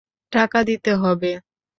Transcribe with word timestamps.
টাকা 0.31 0.59
দিতে 0.63 0.91
হবে। 0.95 1.31